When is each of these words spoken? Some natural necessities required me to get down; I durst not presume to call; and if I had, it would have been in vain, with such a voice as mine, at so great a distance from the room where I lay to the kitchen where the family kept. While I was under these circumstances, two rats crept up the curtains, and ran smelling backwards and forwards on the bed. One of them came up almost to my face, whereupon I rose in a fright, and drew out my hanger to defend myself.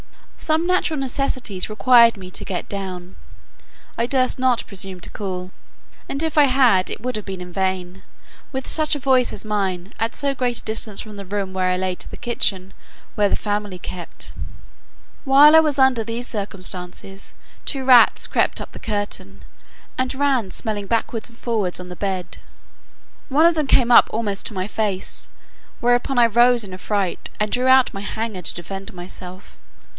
Some 0.35 0.65
natural 0.65 0.99
necessities 0.99 1.69
required 1.69 2.17
me 2.17 2.31
to 2.31 2.43
get 2.43 2.67
down; 2.67 3.15
I 3.99 4.07
durst 4.07 4.39
not 4.39 4.65
presume 4.65 4.99
to 5.01 5.09
call; 5.11 5.51
and 6.09 6.23
if 6.23 6.35
I 6.39 6.45
had, 6.45 6.89
it 6.89 6.99
would 6.99 7.15
have 7.15 7.25
been 7.25 7.39
in 7.41 7.53
vain, 7.53 8.01
with 8.51 8.67
such 8.67 8.95
a 8.95 8.99
voice 8.99 9.31
as 9.31 9.45
mine, 9.45 9.93
at 9.99 10.15
so 10.15 10.33
great 10.33 10.57
a 10.57 10.63
distance 10.63 10.99
from 11.01 11.17
the 11.17 11.25
room 11.27 11.53
where 11.53 11.69
I 11.69 11.77
lay 11.77 11.93
to 11.93 12.09
the 12.09 12.17
kitchen 12.17 12.73
where 13.13 13.29
the 13.29 13.35
family 13.35 13.77
kept. 13.77 14.33
While 15.25 15.55
I 15.55 15.59
was 15.59 15.77
under 15.77 16.03
these 16.03 16.27
circumstances, 16.27 17.35
two 17.65 17.85
rats 17.85 18.25
crept 18.25 18.59
up 18.59 18.71
the 18.71 18.79
curtains, 18.79 19.43
and 19.99 20.15
ran 20.15 20.49
smelling 20.49 20.87
backwards 20.87 21.29
and 21.29 21.37
forwards 21.37 21.79
on 21.79 21.89
the 21.89 21.95
bed. 21.95 22.39
One 23.29 23.45
of 23.45 23.53
them 23.53 23.67
came 23.67 23.91
up 23.91 24.09
almost 24.11 24.47
to 24.47 24.53
my 24.55 24.65
face, 24.65 25.29
whereupon 25.79 26.17
I 26.17 26.25
rose 26.25 26.63
in 26.63 26.73
a 26.73 26.79
fright, 26.79 27.29
and 27.39 27.51
drew 27.51 27.67
out 27.67 27.93
my 27.93 28.01
hanger 28.01 28.41
to 28.41 28.53
defend 28.55 28.91
myself. 28.95 29.59